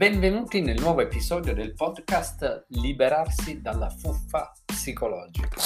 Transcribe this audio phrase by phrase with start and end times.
[0.00, 5.60] Benvenuti nel nuovo episodio del podcast Liberarsi dalla fuffa psicologica.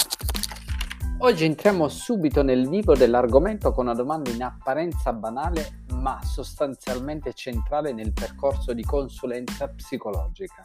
[1.19, 7.93] Oggi entriamo subito nel vivo dell'argomento con una domanda in apparenza banale ma sostanzialmente centrale
[7.93, 10.63] nel percorso di consulenza psicologica.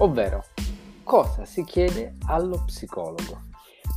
[0.00, 0.44] Ovvero,
[1.04, 3.44] cosa si chiede allo psicologo?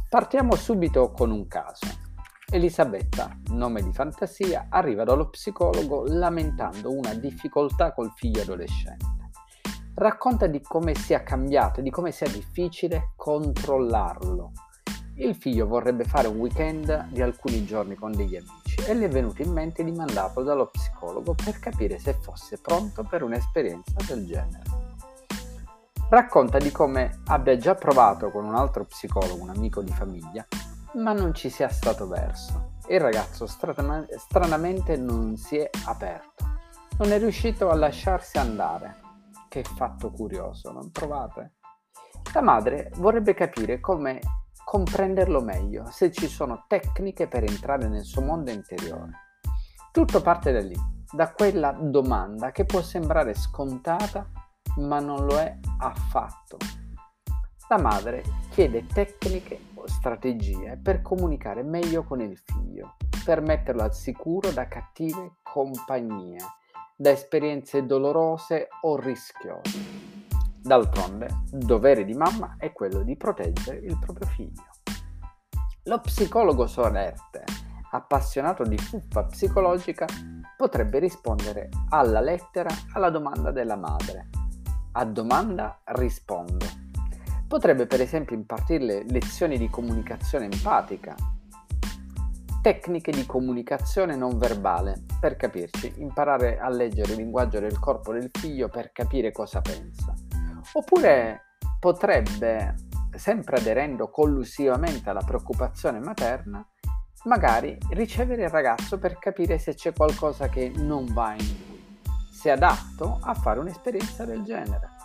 [0.07, 2.06] Partiamo subito con un caso.
[2.49, 9.05] Elisabetta, nome di fantasia, arriva dallo psicologo lamentando una difficoltà col figlio adolescente.
[9.93, 14.53] Racconta di come sia cambiato, di come sia difficile controllarlo.
[15.15, 19.09] Il figlio vorrebbe fare un weekend di alcuni giorni con degli amici e le è
[19.09, 24.25] venuto in mente di mandarlo dallo psicologo per capire se fosse pronto per un'esperienza del
[24.25, 24.63] genere.
[26.09, 30.47] Racconta di come abbia già provato con un altro psicologo, un amico di famiglia,
[30.93, 32.75] ma non ci sia stato verso.
[32.87, 36.45] Il ragazzo strana- stranamente non si è aperto,
[36.97, 39.05] non è riuscito a lasciarsi andare.
[39.49, 41.53] Che fatto curioso, non trovate?
[42.33, 44.19] La madre vorrebbe capire come
[44.63, 49.11] comprenderlo meglio, se ci sono tecniche per entrare nel suo mondo interiore.
[49.91, 50.75] Tutto parte da lì,
[51.09, 54.29] da quella domanda che può sembrare scontata,
[54.77, 56.57] ma non lo è affatto.
[57.69, 64.51] La madre chiede tecniche strategie per comunicare meglio con il figlio, per metterlo al sicuro
[64.51, 66.37] da cattive compagnie,
[66.95, 70.05] da esperienze dolorose o rischiose.
[70.61, 74.65] D'altronde, dovere di mamma è quello di proteggere il proprio figlio.
[75.83, 77.43] Lo psicologo solerte,
[77.91, 80.05] appassionato di fuffa psicologica,
[80.57, 84.29] potrebbe rispondere alla lettera alla domanda della madre.
[84.93, 86.65] A domanda rispondo
[87.47, 91.15] Potrebbe per esempio impartirle lezioni di comunicazione empatica,
[92.61, 98.29] tecniche di comunicazione non verbale, per capirci, imparare a leggere il linguaggio del corpo del
[98.33, 100.13] figlio per capire cosa pensa.
[100.73, 102.75] Oppure potrebbe,
[103.15, 106.67] sempre aderendo collusivamente alla preoccupazione materna,
[107.23, 112.49] magari ricevere il ragazzo per capire se c'è qualcosa che non va in lui, se
[112.49, 114.96] è adatto a fare un'esperienza del genere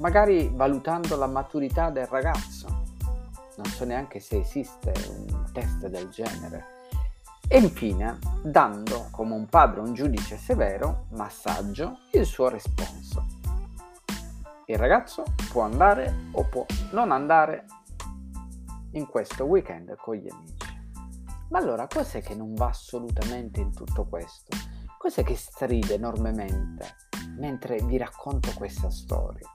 [0.00, 2.84] magari valutando la maturità del ragazzo.
[3.56, 6.78] Non so neanche se esiste un test del genere.
[7.46, 13.26] E infine, dando come un padre un giudice severo, massaggio, il suo responso.
[14.66, 17.66] Il ragazzo può andare o può non andare
[18.92, 20.68] in questo weekend con gli amici.
[21.50, 24.56] Ma allora cos'è che non va assolutamente in tutto questo?
[24.96, 26.94] Cos'è che stride enormemente
[27.36, 29.48] mentre vi racconto questa storia?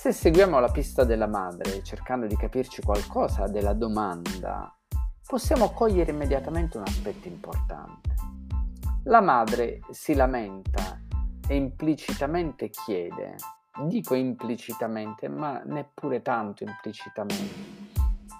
[0.00, 4.74] Se seguiamo la pista della madre, cercando di capirci qualcosa della domanda,
[5.26, 8.14] possiamo cogliere immediatamente un aspetto importante.
[9.04, 10.98] La madre si lamenta
[11.46, 13.34] e implicitamente chiede,
[13.88, 17.92] dico implicitamente, ma neppure tanto implicitamente,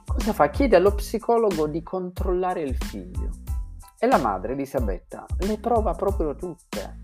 [0.07, 0.49] cosa fa?
[0.49, 3.33] Chiede allo psicologo di controllare il figlio.
[3.99, 7.00] E la madre, Elisabetta, le prova proprio tutte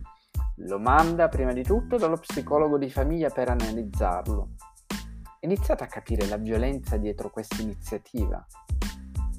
[0.60, 4.50] lo manda prima di tutto dallo psicologo di famiglia per analizzarlo.
[5.40, 8.44] Iniziate a capire la violenza dietro questa iniziativa.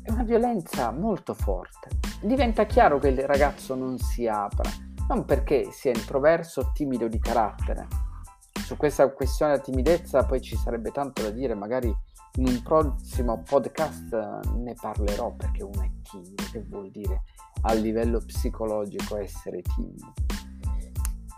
[0.04, 1.90] È una violenza molto forte.
[2.22, 4.70] Diventa chiaro che il ragazzo non si apra,
[5.10, 7.88] non perché sia introverso o timido di carattere.
[8.64, 11.94] Su questa questione della timidezza poi ci sarebbe tanto da dire, magari
[12.36, 14.14] in un prossimo podcast
[14.56, 17.24] ne parlerò perché uno è timido, che vuol dire
[17.62, 20.14] a livello psicologico essere timido.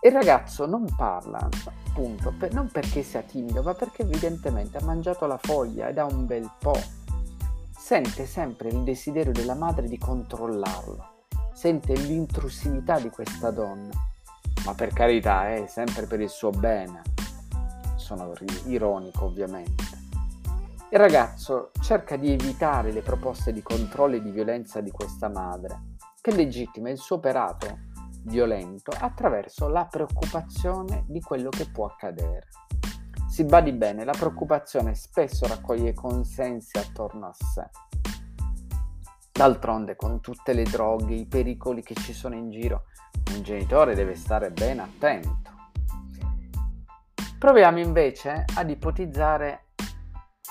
[0.02, 1.50] Il ragazzo non parla,
[1.90, 6.06] appunto, per, non perché sia timido, ma perché evidentemente ha mangiato la foglia ed ha
[6.06, 6.80] un bel po'.
[7.78, 13.92] Sente sempre il desiderio della madre di controllarlo, sente l'intrusività di questa donna,
[14.64, 17.02] ma per carità, è eh, sempre per il suo bene.
[17.98, 18.32] Sono
[18.68, 19.84] ironico, ovviamente.
[20.92, 25.98] Il ragazzo cerca di evitare le proposte di controllo e di violenza di questa madre,
[26.22, 27.89] che legittima il suo operato
[28.30, 32.48] violento attraverso la preoccupazione di quello che può accadere.
[33.28, 37.70] Si badi bene, la preoccupazione spesso raccoglie consensi attorno a sé.
[39.32, 42.84] D'altronde, con tutte le droghe, i pericoli che ci sono in giro,
[43.34, 45.58] un genitore deve stare ben attento.
[47.38, 49.69] Proviamo invece ad ipotizzare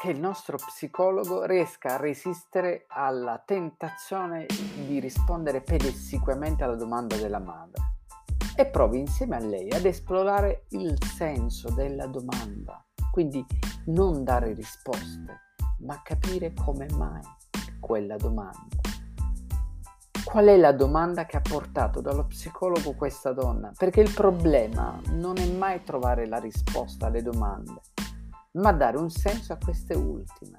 [0.00, 4.46] che il nostro psicologo riesca a resistere alla tentazione
[4.86, 7.96] di rispondere pedissequamente alla domanda della madre
[8.56, 13.44] e provi insieme a lei ad esplorare il senso della domanda, quindi
[13.86, 15.40] non dare risposte,
[15.80, 17.22] ma capire come mai
[17.80, 18.76] quella domanda.
[20.24, 23.72] qual è la domanda che ha portato dallo psicologo questa donna?
[23.76, 27.80] Perché il problema non è mai trovare la risposta alle domande,
[28.52, 30.54] ma dare un senso a queste ultime.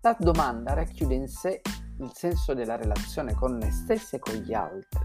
[0.00, 1.60] La domanda racchiude in sé
[1.98, 5.00] il senso della relazione con noi stessi e con gli altri.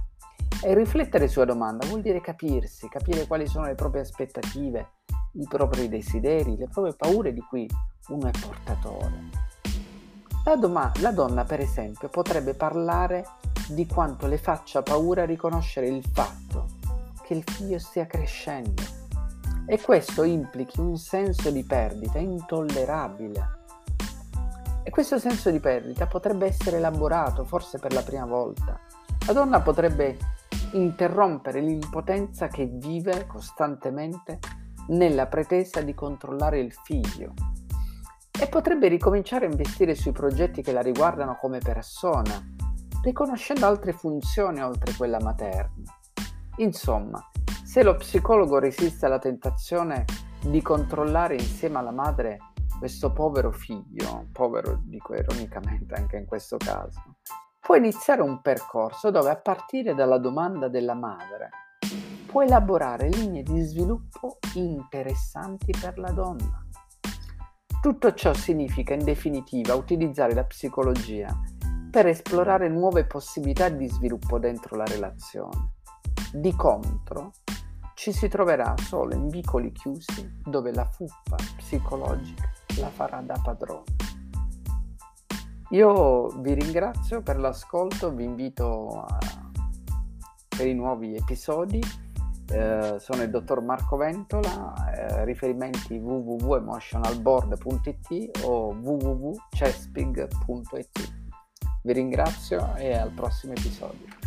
[0.62, 4.90] E riflettere sulla domanda vuol dire capirsi, capire quali sono le proprie aspettative,
[5.34, 7.68] i propri desideri, le proprie paure di cui
[8.10, 9.48] uno è portatore.
[10.44, 13.26] La, doma- la donna, per esempio, potrebbe parlare
[13.70, 16.68] di quanto le faccia paura riconoscere il fatto
[17.24, 18.99] che il figlio stia crescendo
[19.70, 23.58] e questo implichi un senso di perdita intollerabile.
[24.82, 28.80] E questo senso di perdita potrebbe essere elaborato forse per la prima volta.
[29.28, 30.18] La donna potrebbe
[30.72, 34.40] interrompere l'impotenza che vive costantemente
[34.88, 37.34] nella pretesa di controllare il figlio
[38.42, 42.44] e potrebbe ricominciare a investire sui progetti che la riguardano come persona,
[43.04, 45.96] riconoscendo altre funzioni oltre quella materna.
[46.56, 47.24] Insomma,
[47.70, 50.04] se lo psicologo resiste alla tentazione
[50.42, 52.40] di controllare insieme alla madre
[52.80, 57.18] questo povero figlio, povero dico ironicamente anche in questo caso,
[57.60, 61.52] può iniziare un percorso dove a partire dalla domanda della madre
[62.26, 66.66] può elaborare linee di sviluppo interessanti per la donna.
[67.80, 71.40] Tutto ciò significa in definitiva utilizzare la psicologia
[71.92, 75.74] per esplorare nuove possibilità di sviluppo dentro la relazione.
[76.32, 77.32] Di contro,
[78.00, 83.84] ci si troverà solo in vicoli chiusi dove la fuffa psicologica la farà da padrone.
[85.72, 89.20] Io vi ringrazio per l'ascolto, vi invito a,
[90.48, 91.82] per i nuovi episodi
[92.48, 101.18] eh, sono il dottor Marco Ventola, eh, riferimenti www.emotionalboard.it o www.chespig.it.
[101.84, 104.19] Vi ringrazio e al prossimo episodio.